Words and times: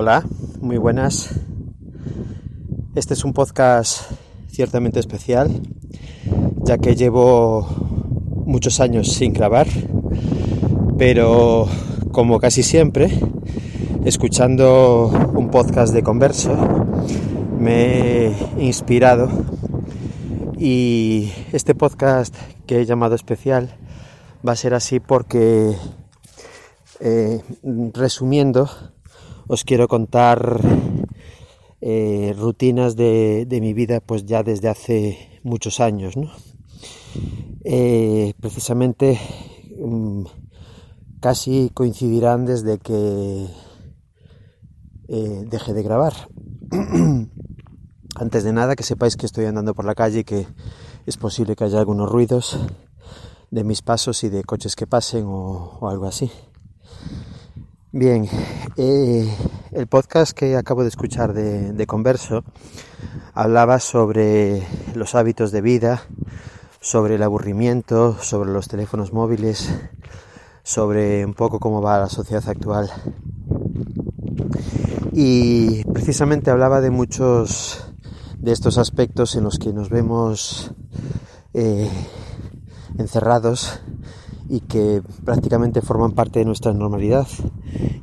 Hola, 0.00 0.22
muy 0.60 0.76
buenas. 0.76 1.30
Este 2.94 3.14
es 3.14 3.24
un 3.24 3.32
podcast 3.32 4.12
ciertamente 4.46 5.00
especial, 5.00 5.60
ya 6.62 6.78
que 6.78 6.94
llevo 6.94 7.66
muchos 8.46 8.78
años 8.78 9.08
sin 9.08 9.32
grabar, 9.32 9.66
pero 10.98 11.66
como 12.12 12.38
casi 12.38 12.62
siempre, 12.62 13.10
escuchando 14.04 15.08
un 15.34 15.50
podcast 15.50 15.92
de 15.92 16.04
converso, 16.04 16.54
me 17.58 18.26
he 18.26 18.36
inspirado 18.60 19.28
y 20.56 21.32
este 21.50 21.74
podcast 21.74 22.36
que 22.68 22.82
he 22.82 22.86
llamado 22.86 23.16
especial 23.16 23.76
va 24.46 24.52
a 24.52 24.56
ser 24.56 24.74
así 24.74 25.00
porque, 25.00 25.74
eh, 27.00 27.42
resumiendo, 27.94 28.70
os 29.48 29.64
quiero 29.64 29.88
contar 29.88 30.60
eh, 31.80 32.34
rutinas 32.36 32.96
de, 32.96 33.46
mi 33.60 33.72
vida 33.72 34.00
pues 34.00 34.26
ya 34.26 34.42
desde 34.42 34.68
hace 34.68 35.40
muchos 35.42 35.80
años. 35.80 36.14
Eh, 37.64 38.34
precisamente 38.40 39.18
mm, 39.78 40.24
casi 41.20 41.70
coincidirán 41.72 42.44
desde 42.44 42.78
que 42.78 43.46
eh, 45.08 45.44
dejé 45.48 45.72
de 45.72 45.82
grabar. 45.82 46.12
Antes 48.16 48.44
de 48.44 48.52
nada, 48.52 48.76
que 48.76 48.82
sepáis 48.82 49.16
que 49.16 49.26
estoy 49.26 49.46
andando 49.46 49.74
por 49.74 49.84
la 49.84 49.94
calle 49.94 50.20
y 50.20 50.24
que 50.24 50.46
es 51.06 51.16
posible 51.16 51.56
que 51.56 51.64
haya 51.64 51.78
algunos 51.78 52.10
ruidos 52.10 52.58
de 53.50 53.64
mis 53.64 53.80
pasos 53.80 54.24
y 54.24 54.28
de 54.28 54.44
coches 54.44 54.76
que 54.76 54.86
pasen 54.86 55.24
o 55.26 55.88
algo 55.88 56.06
así. 56.06 56.30
Bien, 57.98 58.28
eh, 58.76 59.28
el 59.72 59.88
podcast 59.88 60.30
que 60.30 60.54
acabo 60.54 60.82
de 60.84 60.88
escuchar 60.88 61.32
de, 61.32 61.86
Converso 61.88 62.44
hablaba 63.34 63.80
sobre 63.80 64.62
los 64.94 65.16
hábitos 65.16 65.50
de 65.50 65.62
vida, 65.62 66.04
sobre 66.80 67.16
el 67.16 67.24
aburrimiento, 67.24 68.16
sobre 68.22 68.52
los 68.52 68.68
teléfonos 68.68 69.12
móviles, 69.12 69.74
sobre 70.62 71.26
un 71.26 71.34
poco 71.34 71.58
cómo 71.58 71.82
va 71.82 71.98
la 71.98 72.08
sociedad 72.08 72.48
actual. 72.48 72.88
Y 75.12 75.82
precisamente 75.86 76.52
hablaba 76.52 76.80
de 76.80 76.90
muchos 76.90 77.84
de 78.36 78.52
estos 78.52 78.78
aspectos 78.78 79.34
en 79.34 79.42
los 79.42 79.58
que 79.58 79.72
nos 79.72 79.90
vemos 79.90 80.72
eh, 81.52 81.90
encerrados 82.96 83.80
y 84.48 84.60
que 84.60 85.02
prácticamente 85.24 85.82
forman 85.82 86.12
parte 86.12 86.38
de 86.38 86.44
nuestra 86.44 86.72
normalidad 86.72 87.26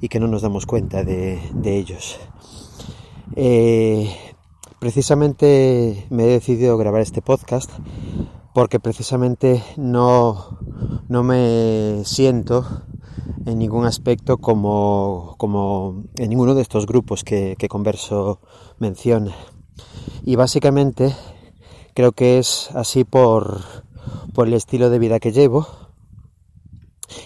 y 0.01 0.09
que 0.09 0.19
no 0.19 0.27
nos 0.27 0.43
damos 0.43 0.65
cuenta 0.65 1.03
de, 1.03 1.39
ellos. 1.63 2.19
Eh, 3.35 4.15
precisamente 4.79 6.05
me 6.09 6.25
he 6.25 6.27
decidido 6.27 6.77
grabar 6.77 7.01
este 7.01 7.21
podcast 7.21 7.71
porque 8.53 8.79
precisamente 8.79 9.63
no, 9.75 10.59
no 11.09 11.23
me 11.23 12.03
siento 12.05 12.83
en 13.45 13.59
ningún 13.59 13.85
aspecto 13.85 14.37
como, 14.37 15.35
como 15.37 16.03
en 16.15 16.29
ninguno 16.29 16.55
de 16.55 16.61
estos 16.61 16.85
grupos 16.85 17.23
que, 17.23 17.55
que 17.57 17.67
Converso 17.67 18.39
menciona. 18.79 19.35
Y 20.23 20.35
básicamente 20.35 21.15
creo 21.93 22.11
que 22.11 22.39
es 22.39 22.69
así 22.75 23.03
por, 23.03 23.61
por 24.33 24.47
el 24.47 24.53
estilo 24.53 24.89
de 24.89 24.99
vida 24.99 25.19
que 25.19 25.31
llevo, 25.31 25.84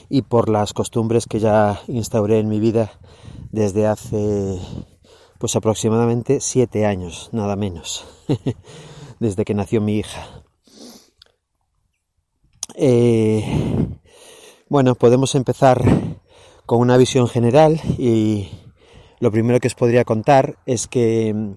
y 0.09 0.23
por 0.23 0.49
las 0.49 0.73
costumbres 0.73 1.25
que 1.25 1.39
ya 1.39 1.81
instauré 1.88 2.39
en 2.39 2.49
mi 2.49 2.59
vida 2.59 2.91
desde 3.52 3.88
hace 3.88 4.59
pues 5.39 5.55
aproximadamente 5.55 6.41
siete 6.41 6.85
años, 6.85 7.30
nada 7.31 7.55
menos, 7.55 8.05
desde 9.19 9.45
que 9.45 9.53
nació 9.53 9.80
mi 9.81 9.97
hija. 9.97 10.44
Eh, 12.75 13.44
bueno, 14.67 14.95
podemos 14.95 15.35
empezar 15.35 15.81
con 16.66 16.79
una 16.79 16.97
visión 16.97 17.28
general 17.28 17.81
y 17.97 18.50
lo 19.19 19.31
primero 19.31 19.59
que 19.59 19.67
os 19.67 19.75
podría 19.75 20.06
contar 20.06 20.57
es 20.66 20.88
que 20.88 21.56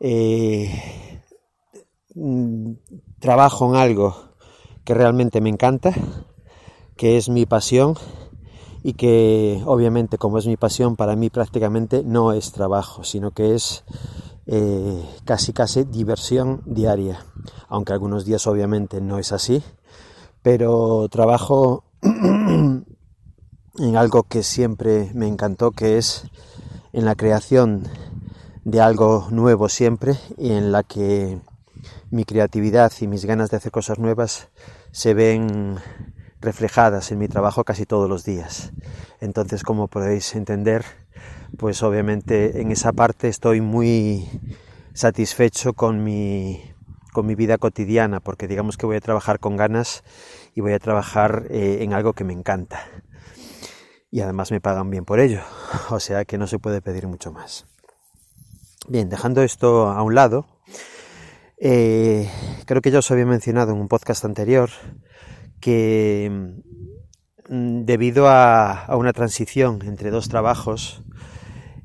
eh, 0.00 1.22
mm, 2.14 2.72
trabajo 3.18 3.68
en 3.68 3.76
algo 3.76 4.14
que 4.84 4.94
realmente 4.94 5.40
me 5.40 5.48
encanta, 5.48 5.92
que 6.96 7.16
es 7.16 7.28
mi 7.28 7.46
pasión 7.46 7.96
y 8.82 8.94
que 8.94 9.62
obviamente 9.64 10.18
como 10.18 10.38
es 10.38 10.46
mi 10.46 10.56
pasión 10.56 10.96
para 10.96 11.16
mí 11.16 11.30
prácticamente 11.30 12.02
no 12.04 12.32
es 12.32 12.52
trabajo, 12.52 13.04
sino 13.04 13.30
que 13.30 13.54
es 13.54 13.84
eh, 14.46 15.04
casi 15.24 15.52
casi 15.52 15.84
diversión 15.84 16.62
diaria, 16.66 17.24
aunque 17.68 17.92
algunos 17.92 18.24
días 18.24 18.46
obviamente 18.46 19.00
no 19.00 19.18
es 19.18 19.32
así, 19.32 19.62
pero 20.42 21.08
trabajo 21.08 21.84
en 22.02 23.96
algo 23.96 24.24
que 24.24 24.42
siempre 24.42 25.10
me 25.14 25.28
encantó, 25.28 25.70
que 25.70 25.96
es 25.96 26.24
en 26.92 27.04
la 27.04 27.14
creación 27.14 27.84
de 28.64 28.80
algo 28.80 29.28
nuevo 29.30 29.68
siempre 29.68 30.16
y 30.36 30.52
en 30.52 30.72
la 30.72 30.82
que 30.82 31.40
mi 32.10 32.24
creatividad 32.24 32.92
y 33.00 33.06
mis 33.06 33.24
ganas 33.24 33.50
de 33.50 33.56
hacer 33.56 33.72
cosas 33.72 33.98
nuevas 33.98 34.48
se 34.90 35.14
ven 35.14 35.78
reflejadas 36.42 37.12
en 37.12 37.18
mi 37.18 37.28
trabajo 37.28 37.64
casi 37.64 37.86
todos 37.86 38.08
los 38.08 38.24
días. 38.24 38.72
Entonces, 39.20 39.62
como 39.62 39.88
podéis 39.88 40.34
entender, 40.34 40.84
pues 41.56 41.82
obviamente 41.82 42.60
en 42.60 42.72
esa 42.72 42.92
parte 42.92 43.28
estoy 43.28 43.60
muy 43.60 44.28
satisfecho 44.92 45.72
con 45.72 46.04
mi, 46.04 46.62
con 47.12 47.26
mi 47.26 47.34
vida 47.34 47.58
cotidiana, 47.58 48.20
porque 48.20 48.48
digamos 48.48 48.76
que 48.76 48.86
voy 48.86 48.96
a 48.96 49.00
trabajar 49.00 49.38
con 49.38 49.56
ganas 49.56 50.02
y 50.54 50.60
voy 50.60 50.72
a 50.72 50.78
trabajar 50.78 51.46
eh, 51.50 51.78
en 51.80 51.94
algo 51.94 52.12
que 52.12 52.24
me 52.24 52.32
encanta. 52.32 52.80
Y 54.10 54.20
además 54.20 54.50
me 54.50 54.60
pagan 54.60 54.90
bien 54.90 55.04
por 55.04 55.20
ello, 55.20 55.40
o 55.90 56.00
sea 56.00 56.24
que 56.24 56.36
no 56.36 56.46
se 56.46 56.58
puede 56.58 56.82
pedir 56.82 57.06
mucho 57.06 57.32
más. 57.32 57.66
Bien, 58.88 59.08
dejando 59.08 59.42
esto 59.42 59.88
a 59.88 60.02
un 60.02 60.16
lado, 60.16 60.46
eh, 61.56 62.28
creo 62.66 62.82
que 62.82 62.90
ya 62.90 62.98
os 62.98 63.10
había 63.12 63.24
mencionado 63.24 63.72
en 63.72 63.78
un 63.78 63.86
podcast 63.86 64.24
anterior 64.24 64.70
que 65.62 66.30
mm, 67.48 67.84
debido 67.86 68.28
a, 68.28 68.86
una 68.90 69.14
transición 69.14 69.80
entre 69.86 70.10
dos 70.10 70.28
trabajos, 70.28 71.02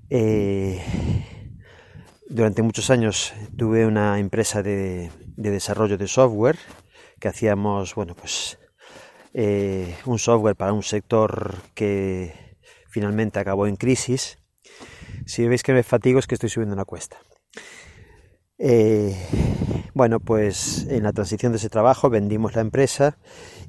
eh, 0.10 0.82
durante 2.28 2.62
muchos 2.62 2.90
años 2.90 3.34
tuve 3.56 3.86
una 3.86 4.20
empresa 4.20 4.62
de, 4.62 5.12
desarrollo 5.38 5.98
de 5.98 6.08
software 6.08 6.58
que 7.20 7.30
hacíamos, 7.30 7.96
bueno, 7.96 8.16
pues 8.16 8.58
eh, 9.34 9.96
un 10.06 10.20
software 10.20 10.56
para 10.56 10.74
un 10.74 10.84
sector 10.84 11.56
que 11.74 12.58
finalmente 12.90 13.40
acabó 13.40 13.68
en 13.68 13.76
crisis. 13.76 14.40
Si 15.26 15.48
veis 15.48 15.64
que 15.64 15.74
me 15.74 15.84
fatigo 15.84 16.20
es 16.20 16.28
que 16.28 16.36
estoy 16.36 16.50
subiendo 16.50 16.74
una 16.74 16.86
cuesta. 16.86 17.18
Eh, 18.58 19.16
bueno, 19.98 20.20
pues 20.20 20.86
en 20.90 21.04
la 21.04 21.12
transición 21.12 21.52
de 21.52 21.58
ese 21.58 21.70
trabajo 21.70 22.10
vendimos 22.10 22.56
la 22.56 22.62
empresa 22.62 23.18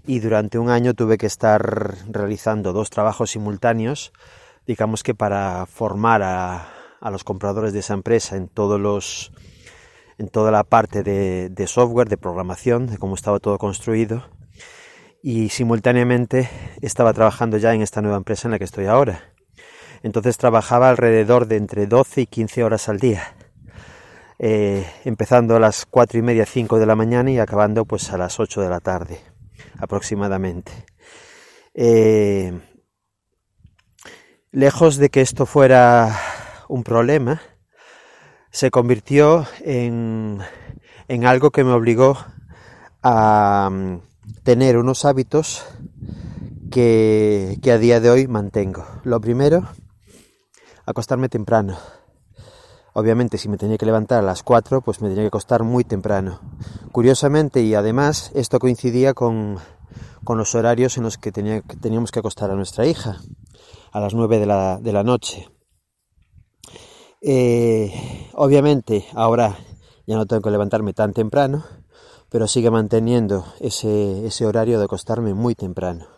y 0.06 0.20
durante 0.20 0.58
un 0.58 0.68
año 0.68 0.92
tuve 0.92 1.16
que 1.16 1.26
estar 1.26 1.96
realizando 2.06 2.74
dos 2.74 2.90
trabajos 2.90 3.30
simultáneos, 3.30 4.12
digamos 4.66 5.02
que 5.02 5.14
para 5.14 5.64
formar 5.64 6.22
a, 6.22 6.68
los 7.10 7.24
compradores 7.24 7.72
de 7.72 7.78
esa 7.78 7.94
empresa 7.94 8.36
en 8.36 8.48
todos 8.48 8.78
los 8.78 9.32
toda 10.30 10.50
la 10.50 10.64
parte 10.64 11.02
de, 11.02 11.48
de, 11.48 11.66
software, 11.66 12.08
de 12.08 12.16
programación, 12.18 12.88
de 12.88 12.98
cómo 12.98 13.14
estaba 13.14 13.38
todo 13.38 13.56
construido. 13.56 14.24
Y 15.22 15.48
simultáneamente 15.48 16.50
estaba 16.82 17.12
trabajando 17.12 17.56
ya 17.56 17.72
en 17.72 17.82
esta 17.82 18.02
nueva 18.02 18.16
empresa 18.16 18.48
en 18.48 18.52
la 18.52 18.58
que 18.58 18.64
estoy 18.64 18.86
ahora. 18.86 19.32
Entonces 20.02 20.36
trabajaba 20.36 20.88
alrededor 20.90 21.46
de 21.46 21.56
entre 21.56 21.86
12 21.86 22.22
y 22.22 22.26
15 22.26 22.64
horas 22.64 22.88
al 22.88 22.98
día. 22.98 23.37
Eh, 24.40 24.86
empezando 25.04 25.56
a 25.56 25.60
las 25.60 25.84
cuatro 25.84 26.18
y 26.18 26.22
media, 26.22 26.46
5 26.46 26.78
de 26.78 26.86
la 26.86 26.94
mañana 26.94 27.30
y 27.30 27.38
acabando 27.40 27.84
pues 27.84 28.12
a 28.12 28.18
las 28.18 28.38
8 28.38 28.60
de 28.60 28.68
la 28.68 28.80
tarde 28.80 29.20
aproximadamente. 29.78 30.72
Eh, 31.74 32.58
lejos 34.52 34.96
de 34.96 35.08
que 35.08 35.20
esto 35.22 35.46
fuera 35.46 36.16
un 36.68 36.84
problema, 36.84 37.40
se 38.50 38.70
convirtió 38.70 39.46
en, 39.60 40.38
en 41.08 41.26
algo 41.26 41.50
que 41.50 41.64
me 41.64 41.72
obligó 41.72 42.18
a 43.02 43.68
mm, 43.70 44.00
tener 44.44 44.76
unos 44.76 45.04
hábitos 45.04 45.66
que, 46.70 47.58
que 47.62 47.72
a 47.72 47.78
día 47.78 48.00
de 48.00 48.10
hoy 48.10 48.28
mantengo. 48.28 48.86
Lo 49.04 49.20
primero, 49.20 49.66
acostarme 50.86 51.28
temprano. 51.28 51.78
Obviamente 52.98 53.38
si 53.38 53.48
me 53.48 53.58
tenía 53.58 53.78
que 53.78 53.86
levantar 53.86 54.18
a 54.18 54.26
las 54.26 54.42
4, 54.42 54.80
pues 54.80 55.00
me 55.00 55.08
tenía 55.08 55.22
que 55.22 55.28
acostar 55.28 55.62
muy 55.62 55.84
temprano. 55.84 56.40
Curiosamente 56.90 57.62
y 57.62 57.76
además 57.76 58.32
esto 58.34 58.58
coincidía 58.58 59.14
con, 59.14 59.60
los 60.26 60.54
horarios 60.56 60.96
en 60.96 61.04
los 61.04 61.16
que, 61.16 61.30
tenía, 61.30 61.62
teníamos 61.80 62.10
que 62.10 62.18
acostar 62.18 62.50
a 62.50 62.56
nuestra 62.56 62.86
hija, 62.86 63.20
a 63.92 64.00
las 64.00 64.14
9 64.14 64.40
de 64.40 64.46
la, 64.46 64.80
de 64.80 64.92
la 64.92 65.04
noche. 65.04 65.48
Eh, 67.22 68.28
obviamente 68.32 69.06
ahora 69.14 69.56
ya 70.04 70.16
no 70.16 70.26
tengo 70.26 70.42
que 70.42 70.50
levantarme 70.50 70.92
tan 70.92 71.12
temprano, 71.12 71.64
pero 72.30 72.48
sigue 72.48 72.72
manteniendo 72.72 73.46
ese, 73.60 74.26
ese 74.26 74.44
horario 74.44 74.76
de 74.76 74.86
acostarme 74.86 75.34
muy 75.34 75.54
temprano. 75.54 76.08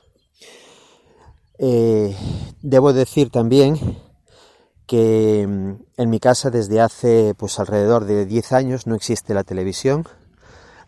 Eh, 1.59 2.17
debo 2.63 2.95
decir 2.95 3.29
también 3.29 4.01
que 4.91 5.47
mm, 5.49 5.75
en 5.99 6.11
mi 6.11 6.19
casa 6.19 6.51
desde 6.51 6.81
hace 6.81 7.35
pues 7.39 7.61
alrededor 7.61 8.07
de 8.07 8.27
10 8.27 8.53
años 8.53 8.89
no 8.89 8.97
existe 8.97 9.35
la 9.35 9.45
televisión. 9.45 10.05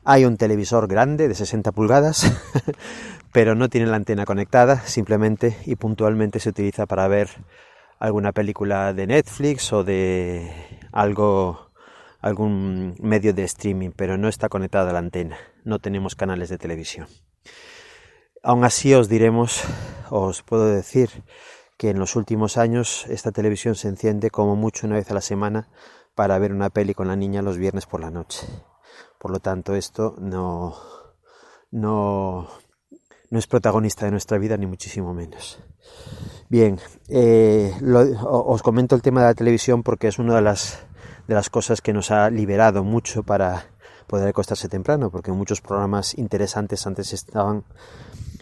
Hay 0.03 0.25
un 0.25 0.37
televisor 0.37 0.89
grande 0.89 1.29
de 1.29 1.37
60 1.37 1.71
pulgadas, 1.71 2.33
pero 3.33 3.55
no 3.55 3.69
tiene 3.69 3.87
la 3.87 3.95
antena 3.95 4.25
conectada, 4.25 4.81
simplemente 4.87 5.57
y 5.67 5.77
puntualmente 5.77 6.41
se 6.41 6.49
utiliza 6.49 6.87
para 6.87 7.07
ver 7.07 7.29
alguna 8.01 8.33
película 8.33 8.93
de 8.93 9.07
Netflix 9.07 9.73
o 9.73 9.85
de 9.85 10.51
algo 10.91 11.71
algún 12.21 12.97
medio 12.99 13.33
de 13.33 13.45
streaming, 13.45 13.91
pero 13.95 14.19
no 14.19 14.29
está 14.29 14.49
conectada 14.49 14.91
a 14.91 14.93
la 14.95 14.99
antena. 14.99 15.37
No 15.63 15.79
tenemos 15.79 16.17
canales 16.17 16.49
de 16.49 16.59
televisión. 16.59 17.07
Aún 18.43 18.65
así 18.65 18.95
os 18.95 19.09
diremos, 19.09 19.63
os 20.11 20.43
puedo 20.43 20.67
decir 20.67 21.23
que 21.83 21.91
en 21.91 21.99
los 21.99 22.15
últimos 22.15 22.59
años 22.59 23.07
esta 23.09 23.33
televisión 23.33 23.75
se 23.75 23.89
enciende 23.89 24.31
como 24.31 24.55
mucho 24.55 24.87
una 24.87 24.95
vez 24.95 25.11
a 25.11 25.15
la 25.15 25.21
semana 25.21 25.69
para 26.15 26.39
ver 26.39 26.53
una 26.53 26.71
peli 26.71 26.95
con 26.95 27.09
la 27.09 27.17
niña 27.17 27.43
los 27.43 27.59
viernes 27.59 27.87
por 27.87 28.01
la 28.01 28.09
noche. 28.09 28.47
Por 29.19 29.33
lo 29.33 29.41
tanto, 29.41 29.75
esto 29.75 30.15
no, 30.21 30.77
no, 31.73 32.47
no 33.31 33.39
es 33.41 33.49
protagonista 33.49 34.05
de 34.05 34.13
nuestra 34.13 34.39
vida, 34.39 34.57
ni 34.57 34.67
muchísimo 34.67 35.13
menos. 35.13 35.59
Bien, 36.49 36.79
eh, 37.09 37.75
os 37.83 38.63
comento 38.63 38.95
el 38.95 39.03
tema 39.03 39.23
de 39.23 39.27
la 39.27 39.35
televisión 39.35 39.83
porque 39.83 40.07
es 40.07 40.21
una 40.21 40.37
de 40.37 40.43
las, 40.43 40.85
de 41.27 41.35
las 41.35 41.51
cosas 41.51 41.81
que 41.81 41.93
nos 41.93 42.13
ha 42.13 42.31
liberado 42.31 42.85
mucho 42.85 43.25
para 43.25 43.73
poder 44.07 44.29
acostarse 44.29 44.69
temprano, 44.69 45.11
porque 45.11 45.33
muchos 45.33 45.61
programas 45.61 46.17
interesantes 46.17 46.87
antes 46.87 47.13
estaban 47.13 47.65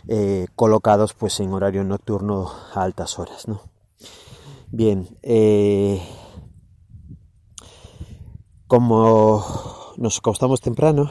eh, 0.08 0.46
colocados 0.54 1.14
pues 1.14 1.40
en 1.40 1.52
horario 1.52 1.84
nocturno 1.84 2.50
a 2.74 2.82
altas 2.82 3.18
horas, 3.18 3.48
¿no? 3.48 3.62
Bien, 4.72 5.18
eh, 5.22 6.00
como 8.66 9.44
nos 9.96 10.18
acostamos 10.18 10.60
temprano, 10.60 11.10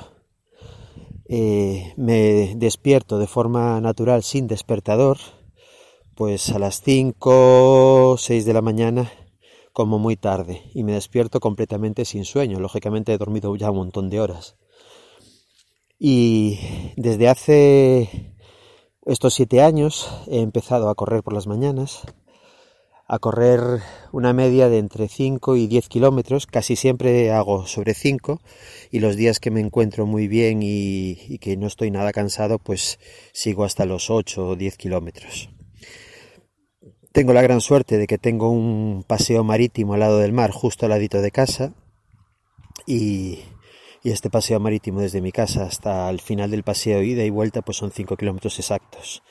eh, 1.27 1.93
me 1.97 2.55
despierto 2.55 3.19
de 3.19 3.27
forma 3.27 3.79
natural 3.81 4.23
sin 4.23 4.47
despertador, 4.47 5.17
pues 6.15 6.49
a 6.49 6.59
las 6.59 6.81
5 6.81 8.11
o 8.11 8.17
6 8.17 8.45
de 8.45 8.53
la 8.53 8.61
mañana 8.61 9.11
como 9.73 9.99
muy 9.99 10.15
tarde 10.15 10.63
y 10.73 10.83
me 10.83 10.93
despierto 10.93 11.39
completamente 11.39 12.03
sin 12.05 12.25
sueño. 12.25 12.59
Lógicamente 12.59 13.13
he 13.13 13.17
dormido 13.17 13.55
ya 13.55 13.71
un 13.71 13.77
montón 13.77 14.09
de 14.09 14.19
horas. 14.19 14.55
Y 15.99 16.59
desde 16.95 17.29
hace 17.29 18.35
estos 19.05 19.33
siete 19.33 19.61
años 19.61 20.09
he 20.27 20.41
empezado 20.41 20.89
a 20.89 20.95
correr 20.95 21.23
por 21.23 21.33
las 21.33 21.47
mañanas, 21.47 22.01
a 23.07 23.17
correr 23.17 23.59
una 24.11 24.33
media 24.33 24.69
de 24.69 24.77
entre 24.77 25.07
5 25.07 25.55
y 25.55 25.67
10 25.67 25.89
kilómetros, 25.89 26.45
casi 26.45 26.75
siempre 26.75 27.31
hago 27.31 27.65
sobre 27.65 27.95
5 27.95 28.39
y 28.91 28.99
los 28.99 29.15
días 29.15 29.39
que 29.39 29.51
me 29.51 29.61
encuentro 29.61 30.05
muy 30.05 30.27
bien 30.27 30.61
y, 30.61 31.17
y, 31.27 31.39
que 31.39 31.57
no 31.57 31.65
estoy 31.65 31.89
nada 31.89 32.11
cansado 32.11 32.59
pues 32.59 32.99
sigo 33.33 33.63
hasta 33.63 33.85
los 33.85 34.09
8 34.09 34.49
o 34.49 34.55
10 34.55 34.77
kilómetros. 34.77 35.49
Tengo 37.11 37.33
la 37.33 37.41
gran 37.41 37.61
suerte 37.61 37.97
de 37.97 38.05
que 38.05 38.19
tengo 38.19 38.51
un 38.51 39.03
paseo 39.07 39.43
marítimo 39.43 39.95
al 39.95 40.01
lado 40.01 40.19
del 40.19 40.31
mar 40.31 40.51
justo 40.51 40.85
al 40.85 40.91
ladito 40.91 41.21
de 41.21 41.31
casa 41.31 41.73
y, 42.85 43.39
y 44.03 44.11
este 44.11 44.29
paseo 44.29 44.59
marítimo 44.59 45.01
desde 45.01 45.21
mi 45.21 45.31
casa 45.31 45.63
hasta 45.63 46.09
el 46.09 46.21
final 46.21 46.51
del 46.51 46.63
paseo 46.63 47.01
ida 47.01 47.23
y 47.23 47.29
vuelta 47.29 47.61
pues 47.61 47.77
son 47.77 47.91
5 47.91 48.15
kilómetros 48.17 48.57
exactos. 48.59 49.23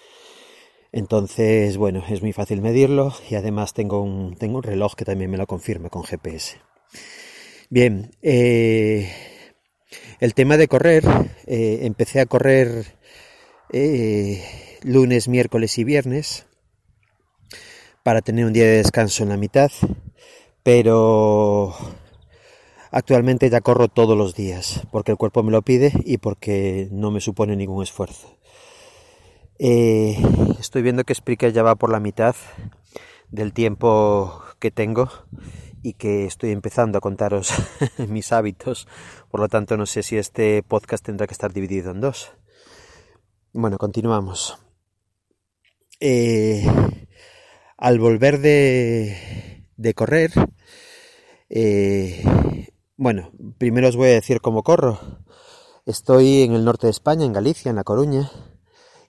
Entonces, 0.92 1.76
bueno, 1.76 2.02
es 2.08 2.22
muy 2.22 2.32
fácil 2.32 2.62
medirlo 2.62 3.12
y 3.28 3.34
además 3.34 3.74
tengo 3.74 4.00
un, 4.02 4.36
tengo 4.36 4.58
un 4.58 4.62
reloj 4.62 4.94
que 4.94 5.04
también 5.04 5.30
me 5.30 5.36
lo 5.36 5.46
confirma 5.46 5.90
con 5.90 6.02
GPS. 6.02 6.58
Bien, 7.70 8.10
eh, 8.22 9.12
el 10.20 10.34
tema 10.34 10.56
de 10.56 10.68
correr, 10.68 11.04
eh, 11.46 11.80
empecé 11.82 12.20
a 12.20 12.26
correr 12.26 12.96
eh, 13.70 14.42
lunes, 14.82 15.28
miércoles 15.28 15.76
y 15.76 15.84
viernes 15.84 16.46
para 18.02 18.22
tener 18.22 18.46
un 18.46 18.54
día 18.54 18.64
de 18.64 18.78
descanso 18.78 19.22
en 19.22 19.28
la 19.28 19.36
mitad, 19.36 19.70
pero 20.62 21.76
Actualmente 22.90 23.50
ya 23.50 23.60
corro 23.60 23.88
todos 23.88 24.16
los 24.16 24.34
días, 24.34 24.82
porque 24.90 25.12
el 25.12 25.18
cuerpo 25.18 25.42
me 25.42 25.52
lo 25.52 25.62
pide 25.62 25.92
y 26.04 26.18
porque 26.18 26.88
no 26.90 27.10
me 27.10 27.20
supone 27.20 27.54
ningún 27.54 27.82
esfuerzo. 27.82 28.38
Eh, 29.58 30.16
estoy 30.58 30.82
viendo 30.82 31.04
que 31.04 31.14
Spreaker 31.14 31.52
ya 31.52 31.62
va 31.62 31.74
por 31.74 31.90
la 31.90 32.00
mitad 32.00 32.34
del 33.30 33.52
tiempo 33.52 34.42
que 34.58 34.70
tengo 34.70 35.10
y 35.82 35.94
que 35.94 36.24
estoy 36.24 36.52
empezando 36.52 36.98
a 36.98 37.00
contaros 37.00 37.52
mis 38.08 38.32
hábitos. 38.32 38.88
Por 39.30 39.40
lo 39.40 39.48
tanto, 39.48 39.76
no 39.76 39.86
sé 39.86 40.02
si 40.02 40.16
este 40.16 40.62
podcast 40.62 41.04
tendrá 41.04 41.26
que 41.26 41.34
estar 41.34 41.52
dividido 41.52 41.90
en 41.90 42.00
dos. 42.00 42.32
Bueno, 43.52 43.78
continuamos. 43.78 44.58
Eh, 46.00 46.64
al 47.76 47.98
volver 47.98 48.38
de, 48.38 49.66
de 49.76 49.94
correr, 49.94 50.32
eh, 51.50 52.22
bueno, 52.98 53.30
primero 53.58 53.88
os 53.88 53.96
voy 53.96 54.08
a 54.08 54.14
decir 54.14 54.40
cómo 54.40 54.64
corro. 54.64 54.98
Estoy 55.86 56.42
en 56.42 56.52
el 56.52 56.64
norte 56.64 56.88
de 56.88 56.90
España, 56.90 57.24
en 57.24 57.32
Galicia, 57.32 57.70
en 57.70 57.76
La 57.76 57.84
Coruña, 57.84 58.28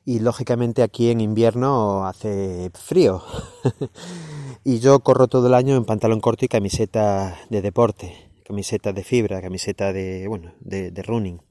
y 0.05 0.19
lógicamente 0.19 0.83
aquí 0.83 1.09
en 1.09 1.21
invierno 1.21 2.05
hace 2.05 2.69
frío. 2.75 3.23
y 4.63 4.79
yo 4.79 4.99
corro 4.99 5.27
todo 5.27 5.47
el 5.47 5.55
año 5.55 5.75
en 5.75 5.85
pantalón 5.85 6.21
corto 6.21 6.45
y 6.45 6.47
camiseta 6.47 7.39
de 7.49 7.63
deporte, 7.63 8.13
camiseta 8.45 8.93
de 8.93 9.03
fibra, 9.03 9.41
camiseta 9.41 9.91
de, 9.91 10.27
bueno, 10.27 10.53
de, 10.59 10.91
running. 11.01 11.41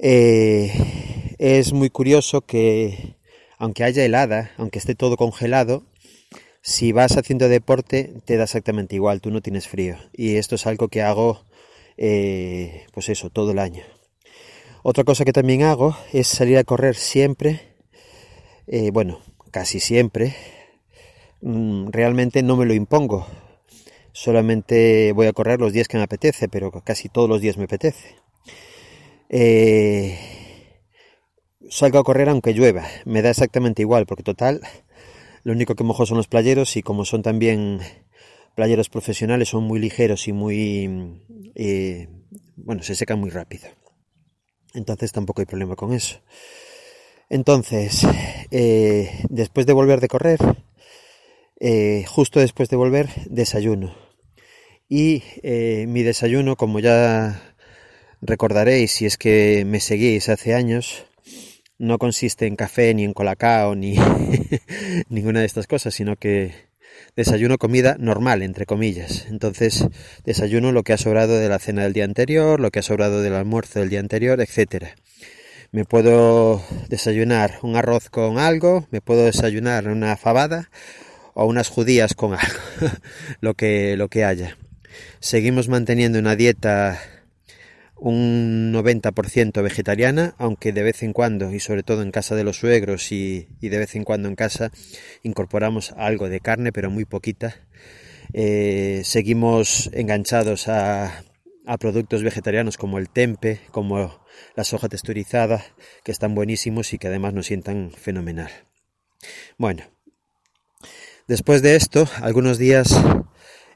Eh, 0.00 1.36
es 1.38 1.72
muy 1.72 1.90
curioso 1.90 2.40
que, 2.40 3.16
aunque 3.58 3.84
haya 3.84 4.04
helada, 4.04 4.50
aunque 4.58 4.80
esté 4.80 4.96
todo 4.96 5.16
congelado, 5.16 5.84
si 6.62 6.92
vas 6.92 7.16
haciendo 7.16 7.48
deporte 7.48 8.12
te 8.24 8.36
da 8.36 8.44
exactamente 8.44 8.94
igual, 8.94 9.20
tú 9.20 9.30
no 9.30 9.40
tienes 9.40 9.68
frío. 9.68 9.96
Y 10.12 10.36
esto 10.36 10.54
es 10.54 10.66
algo 10.66 10.88
que 10.88 11.02
hago, 11.02 11.44
eh, 11.96 12.86
pues 12.92 13.08
eso, 13.08 13.30
todo 13.30 13.52
el 13.52 13.58
año. 13.58 13.84
Otra 14.82 15.04
cosa 15.04 15.24
que 15.24 15.32
también 15.32 15.62
hago 15.62 15.96
es 16.12 16.26
salir 16.26 16.58
a 16.58 16.64
correr 16.64 16.96
siempre, 16.96 17.60
eh, 18.66 18.90
bueno, 18.92 19.20
casi 19.50 19.80
siempre. 19.80 20.34
Mm, 21.42 21.88
realmente 21.90 22.42
no 22.42 22.56
me 22.56 22.66
lo 22.66 22.74
impongo. 22.74 23.26
Solamente 24.12 25.12
voy 25.12 25.26
a 25.26 25.32
correr 25.32 25.60
los 25.60 25.72
días 25.72 25.88
que 25.88 25.96
me 25.96 26.04
apetece, 26.04 26.48
pero 26.48 26.70
casi 26.84 27.08
todos 27.08 27.28
los 27.28 27.40
días 27.40 27.56
me 27.56 27.64
apetece. 27.64 28.16
Eh, 29.28 30.18
salgo 31.68 31.98
a 31.98 32.04
correr 32.04 32.28
aunque 32.28 32.52
llueva, 32.52 32.86
me 33.04 33.22
da 33.22 33.30
exactamente 33.30 33.82
igual, 33.82 34.06
porque 34.06 34.22
total, 34.22 34.60
lo 35.42 35.52
único 35.52 35.74
que 35.74 35.84
mojo 35.84 36.06
son 36.06 36.16
los 36.16 36.28
playeros 36.28 36.76
y 36.76 36.82
como 36.82 37.04
son 37.04 37.22
también 37.22 37.80
playeros 38.54 38.88
profesionales 38.88 39.48
son 39.48 39.64
muy 39.64 39.78
ligeros 39.78 40.28
y 40.28 40.32
muy... 40.32 41.22
Eh, 41.54 42.08
bueno, 42.56 42.82
se 42.82 42.94
secan 42.94 43.18
muy 43.18 43.30
rápido. 43.30 43.68
Entonces 44.74 45.12
tampoco 45.12 45.40
hay 45.40 45.46
problema 45.46 45.76
con 45.76 45.92
eso. 45.94 46.20
Entonces, 47.28 48.06
eh, 48.50 49.10
después 49.28 49.66
de 49.66 49.72
volver 49.72 50.00
de 50.00 50.08
correr, 50.08 50.38
eh, 51.58 52.04
justo 52.06 52.40
después 52.40 52.68
de 52.68 52.76
volver, 52.76 53.08
desayuno. 53.26 53.94
Y 54.88 55.22
mi 55.86 56.02
desayuno, 56.02 56.56
como 56.56 56.80
ya 56.80 57.54
recordaréis 58.20 58.90
si 58.90 59.06
es 59.06 59.16
que 59.16 59.64
me 59.64 59.78
seguís 59.78 60.28
hace 60.28 60.54
años, 60.54 61.06
no 61.80 61.96
consiste 61.98 62.46
en 62.46 62.56
café 62.56 62.92
ni 62.94 63.04
en 63.04 63.14
colacao 63.14 63.74
ni 63.74 63.96
ninguna 65.08 65.40
de 65.40 65.46
estas 65.46 65.66
cosas, 65.66 65.94
sino 65.94 66.14
que 66.16 66.52
desayuno 67.16 67.56
comida 67.56 67.96
normal, 67.98 68.42
entre 68.42 68.66
comillas. 68.66 69.26
Entonces, 69.30 69.86
desayuno 70.24 70.72
lo 70.72 70.82
que 70.82 70.92
ha 70.92 70.98
sobrado 70.98 71.38
de 71.38 71.48
la 71.48 71.58
cena 71.58 71.82
del 71.82 71.94
día 71.94 72.04
anterior, 72.04 72.60
lo 72.60 72.70
que 72.70 72.80
ha 72.80 72.82
sobrado 72.82 73.22
del 73.22 73.34
almuerzo 73.34 73.80
del 73.80 73.88
día 73.88 74.00
anterior, 74.00 74.40
etcétera. 74.42 74.94
Me 75.72 75.86
puedo 75.86 76.62
desayunar 76.88 77.58
un 77.62 77.76
arroz 77.76 78.10
con 78.10 78.38
algo, 78.38 78.86
me 78.90 79.00
puedo 79.00 79.24
desayunar 79.24 79.88
una 79.88 80.16
fabada 80.18 80.70
o 81.32 81.46
unas 81.46 81.68
judías 81.68 82.12
con 82.14 82.34
algo, 82.34 82.94
lo 83.40 83.54
que 83.54 83.96
lo 83.96 84.08
que 84.08 84.24
haya. 84.24 84.58
Seguimos 85.20 85.68
manteniendo 85.68 86.18
una 86.18 86.36
dieta 86.36 87.00
un 88.00 88.72
90% 88.72 89.62
vegetariana, 89.62 90.34
aunque 90.38 90.72
de 90.72 90.82
vez 90.82 91.02
en 91.02 91.12
cuando, 91.12 91.52
y 91.52 91.60
sobre 91.60 91.82
todo 91.82 92.02
en 92.02 92.10
casa 92.10 92.34
de 92.34 92.44
los 92.44 92.58
suegros 92.58 93.12
y, 93.12 93.46
de 93.60 93.78
vez 93.78 93.94
en 93.94 94.04
cuando 94.04 94.28
en 94.28 94.36
casa, 94.36 94.72
incorporamos 95.22 95.92
algo 95.96 96.28
de 96.28 96.40
carne, 96.40 96.72
pero 96.72 96.90
muy 96.90 97.04
poquita. 97.04 97.56
Eh, 98.32 99.02
seguimos 99.04 99.90
enganchados 99.92 100.68
a, 100.68 101.24
productos 101.78 102.24
vegetarianos 102.24 102.76
como 102.76 102.98
el 102.98 103.08
tempe, 103.08 103.60
como 103.70 104.24
la 104.56 104.64
soja 104.64 104.88
texturizada, 104.88 105.64
que 106.02 106.10
están 106.10 106.34
buenísimos 106.34 106.92
y 106.92 106.98
que 106.98 107.06
además 107.06 107.32
nos 107.32 107.46
sientan 107.46 107.92
fenomenal. 107.92 108.50
Bueno, 109.56 109.84
después 111.28 111.62
de 111.62 111.76
esto, 111.76 112.08
algunos 112.22 112.58
días 112.58 112.92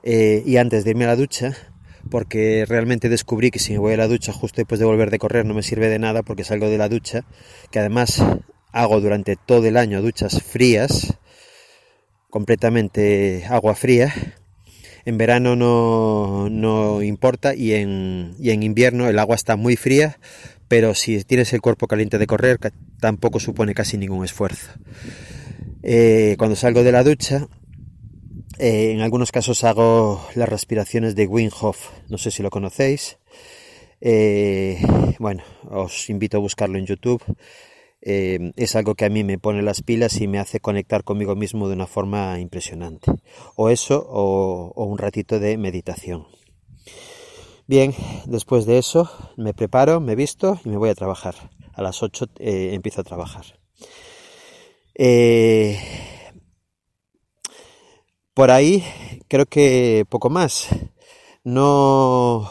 eh, 0.02 0.42
y 0.44 0.56
antes 0.56 0.82
de 0.82 0.90
irme 0.90 1.04
a 1.04 1.08
la 1.08 1.16
ducha, 1.16 1.73
porque 2.10 2.64
realmente 2.68 3.08
descubrí 3.08 3.50
que 3.50 3.58
si 3.58 3.72
me 3.72 3.78
voy 3.78 3.94
a 3.94 3.98
la 3.98 4.08
ducha 4.08 4.32
justo 4.32 4.60
después 4.60 4.78
de 4.78 4.84
volver 4.84 5.10
de 5.10 5.18
correr 5.18 5.46
no 5.46 5.54
me 5.54 5.62
sirve 5.62 5.88
de 5.88 5.98
nada 5.98 6.22
porque 6.22 6.44
salgo 6.44 6.68
de 6.68 6.78
la 6.78 6.88
ducha, 6.88 7.24
que 7.70 7.78
además 7.78 8.22
hago 8.72 9.00
durante 9.00 9.36
todo 9.36 9.66
el 9.66 9.76
año 9.76 10.02
duchas 10.02 10.42
frías, 10.42 11.14
completamente 12.30 13.44
agua 13.48 13.74
fría. 13.74 14.12
En 15.06 15.18
verano 15.18 15.54
no, 15.54 16.48
no 16.50 17.02
importa 17.02 17.54
y 17.54 17.74
en, 17.74 18.34
y 18.38 18.50
en 18.50 18.62
invierno 18.62 19.08
el 19.08 19.18
agua 19.18 19.36
está 19.36 19.56
muy 19.56 19.76
fría, 19.76 20.18
pero 20.66 20.94
si 20.94 21.22
tienes 21.24 21.52
el 21.52 21.60
cuerpo 21.60 21.86
caliente 21.86 22.18
de 22.18 22.26
correr 22.26 22.58
tampoco 22.98 23.38
supone 23.38 23.74
casi 23.74 23.98
ningún 23.98 24.24
esfuerzo. 24.24 24.70
Eh, 25.82 26.36
cuando 26.38 26.56
salgo 26.56 26.82
de 26.82 26.92
la 26.92 27.04
ducha, 27.04 27.46
eh, 28.58 28.92
en 28.92 29.00
algunos 29.00 29.32
casos 29.32 29.64
hago 29.64 30.26
las 30.34 30.48
respiraciones 30.48 31.14
de 31.14 31.26
Wim 31.26 31.50
Hof, 31.60 31.90
no 32.08 32.18
sé 32.18 32.30
si 32.30 32.42
lo 32.42 32.50
conocéis. 32.50 33.18
Eh, 34.00 34.78
bueno, 35.18 35.42
os 35.70 36.10
invito 36.10 36.36
a 36.36 36.40
buscarlo 36.40 36.78
en 36.78 36.86
YouTube. 36.86 37.22
es 38.00 38.76
algo 38.76 38.94
que 38.94 39.06
a 39.06 39.10
mí 39.10 39.24
me 39.24 39.38
pone 39.38 39.62
las 39.62 39.82
pilas 39.82 40.20
y 40.20 40.28
me 40.28 40.38
hace 40.38 40.60
conectar 40.60 41.04
conmigo 41.04 41.34
mismo 41.36 41.68
de 41.68 41.74
una 41.74 41.86
forma 41.86 42.38
impresionante. 42.38 43.10
O 43.56 43.70
eso, 43.70 44.06
o 44.08 44.84
un 44.84 44.98
ratito 44.98 45.40
de 45.40 45.56
meditación. 45.56 46.26
Bien, 47.66 47.94
después 48.26 48.66
de 48.66 48.76
eso 48.76 49.10
me 49.38 49.54
preparo, 49.54 49.98
me 49.98 50.14
visto 50.14 50.60
y 50.66 50.68
me 50.68 50.76
voy 50.76 50.90
a 50.90 50.94
trabajar. 50.94 51.34
A 51.72 51.80
las 51.80 52.02
8 52.02 52.26
eh, 52.38 52.70
empiezo 52.74 53.00
a 53.00 53.04
trabajar. 53.04 53.58
Eh, 54.94 55.78
por 58.34 58.50
ahí 58.50 58.84
creo 59.28 59.46
que 59.46 60.04
poco 60.08 60.28
más. 60.28 60.68
No, 61.44 62.48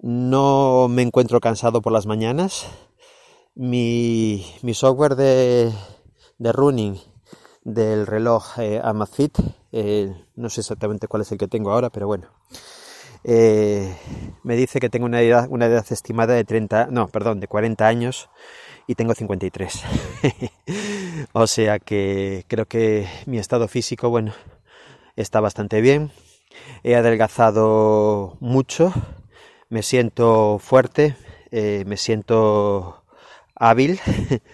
no 0.00 0.88
me 0.88 1.02
encuentro 1.02 1.40
cansado 1.40 1.80
por 1.80 1.92
las 1.92 2.06
mañanas. 2.06 2.66
Mi, 3.54 4.44
software 4.72 5.16
de, 5.16 5.72
running 6.38 6.96
del 7.64 8.06
reloj 8.06 8.58
eh, 8.58 8.80
Amazfit, 8.82 9.38
no 10.36 10.48
sé 10.48 10.60
exactamente 10.60 11.08
cuál 11.08 11.22
es 11.22 11.32
el 11.32 11.38
que 11.38 11.48
tengo 11.48 11.72
ahora, 11.72 11.90
pero 11.90 12.06
bueno, 12.06 12.28
eh, 13.24 13.96
me 14.44 14.56
dice 14.56 14.78
que 14.80 14.88
tengo 14.88 15.06
una 15.06 15.20
edad, 15.20 15.48
una 15.50 15.66
edad 15.66 15.84
estimada 15.90 16.34
de 16.34 16.44
30, 16.44 16.88
no, 16.90 17.08
perdón, 17.08 17.40
de 17.40 17.48
40 17.48 17.86
años 17.86 18.30
y 18.86 18.94
tengo 18.94 19.14
53. 19.14 19.82
o 21.32 21.46
sea 21.46 21.78
que 21.78 22.44
creo 22.48 22.66
que 22.66 23.08
mi 23.26 23.38
estado 23.38 23.68
físico, 23.68 24.10
bueno, 24.10 24.32
está 25.16 25.40
bastante 25.40 25.80
bien. 25.80 26.10
He 26.82 26.96
adelgazado 26.96 28.36
mucho, 28.40 28.92
me 29.68 29.82
siento 29.82 30.58
fuerte, 30.58 31.16
eh, 31.50 31.84
me 31.86 31.96
siento 31.96 33.04
hábil 33.54 34.00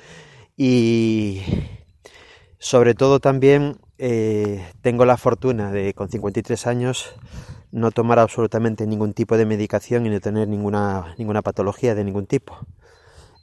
y 0.57 1.43
sobre 2.59 2.95
todo 2.95 3.21
también 3.21 3.79
eh, 3.99 4.67
tengo 4.81 5.05
la 5.05 5.17
fortuna 5.17 5.71
de 5.71 5.95
con 5.95 6.09
53 6.09 6.67
años 6.67 7.15
no 7.75 7.91
tomar 7.91 8.21
absolutamente 8.21 8.87
ningún 8.87 9.15
tipo 9.15 9.37
de 9.37 9.47
medicación 9.47 10.07
y 10.07 10.09
no 10.09 10.21
tener 10.21 10.47
ninguna, 10.47 11.15
ninguna 11.19 11.43
patología 11.43 11.97
de 11.97 12.05
ningún 12.05 12.27
tipo, 12.27 12.57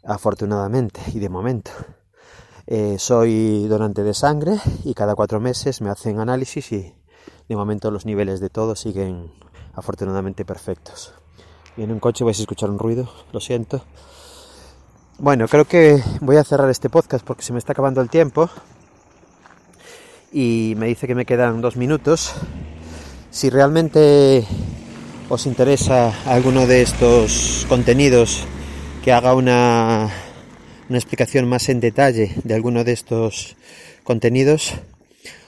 afortunadamente 0.05 1.01
y 1.13 1.19
de 1.19 1.27
momento. 1.27 1.71
Eh, 2.67 2.97
soy 2.99 3.67
donante 3.67 4.03
de 4.03 4.13
sangre 4.13 4.57
y 4.83 4.93
cada 4.93 5.15
cuatro 5.15 5.39
meses 5.39 5.81
me 5.81 5.89
hacen 5.89 6.19
análisis 6.19 6.71
y 6.71 6.93
de 7.49 7.55
momento 7.55 7.91
los 7.91 8.05
niveles 8.05 8.39
de 8.39 8.49
todo 8.49 8.75
siguen 8.75 9.31
afortunadamente 9.73 10.45
perfectos. 10.45 11.13
En 11.77 11.91
un 11.91 11.99
coche 11.99 12.23
vais 12.23 12.37
a 12.37 12.43
escuchar 12.43 12.69
un 12.69 12.79
ruido, 12.79 13.09
lo 13.31 13.39
siento. 13.39 13.83
Bueno, 15.17 15.47
creo 15.47 15.65
que 15.65 16.03
voy 16.21 16.37
a 16.37 16.43
cerrar 16.43 16.69
este 16.69 16.89
podcast 16.89 17.25
porque 17.25 17.43
se 17.43 17.53
me 17.53 17.59
está 17.59 17.73
acabando 17.73 18.01
el 18.01 18.09
tiempo 18.09 18.49
y 20.31 20.73
me 20.77 20.87
dice 20.87 21.07
que 21.07 21.15
me 21.15 21.25
quedan 21.25 21.61
dos 21.61 21.75
minutos 21.75 22.33
si 23.31 23.49
realmente 23.49 24.45
os 25.29 25.45
interesa 25.45 26.13
alguno 26.25 26.67
de 26.67 26.81
estos 26.81 27.65
contenidos 27.69 28.45
que 29.03 29.13
haga 29.13 29.33
una, 29.33 30.09
una 30.91 30.98
explicación 30.98 31.48
más 31.48 31.69
en 31.69 31.79
detalle 31.79 32.36
de 32.43 32.53
alguno 32.53 32.83
de 32.83 32.91
estos 32.91 33.55
contenidos, 34.03 34.74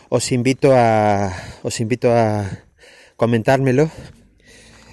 os 0.08 0.32
invito 0.32 0.72
a, 0.72 1.36
os 1.64 1.82
invito 1.82 2.14
a 2.14 2.50
comentármelo 3.18 3.92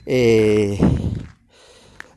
eh, 0.06 0.76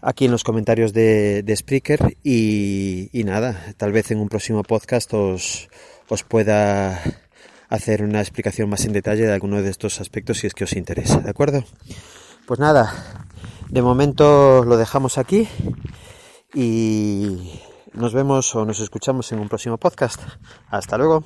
aquí 0.02 0.26
en 0.26 0.32
los 0.32 0.44
comentarios 0.44 0.94
de, 0.94 1.44
de 1.44 1.56
Spreaker 1.56 2.18
y, 2.24 3.08
y, 3.14 3.24
nada, 3.24 3.72
tal 3.78 3.92
vez 3.92 4.10
en 4.10 4.18
un 4.18 4.30
próximo 4.30 4.64
podcast 4.64 5.14
os, 5.14 5.70
os 6.10 6.24
pueda 6.24 7.04
hacer 7.70 8.02
una 8.02 8.20
explicación 8.20 8.68
más 8.68 8.84
en 8.86 8.94
detalle 8.94 9.28
de 9.28 9.34
alguno 9.34 9.62
de 9.62 9.70
estos 9.70 10.02
aspectos 10.02 10.40
si 10.40 10.48
es 10.48 10.56
que 10.56 10.64
os 10.64 10.74
interesa, 10.74 11.20
¿de 11.20 11.30
acuerdo? 11.30 11.66
Pues 12.48 12.60
nada, 12.60 13.28
de 13.70 13.84
momento 13.84 14.66
lo 14.66 14.78
dejamos 14.78 15.20
aquí 15.20 15.48
y 16.56 17.62
nos 17.94 18.14
vemos 18.14 18.56
o 18.56 18.66
nos 18.66 18.80
escuchamos 18.80 19.32
en 19.32 19.40
un 19.40 19.50
próximo 19.50 19.78
podcast. 19.78 20.22
Hasta 20.70 20.98
luego. 20.98 21.24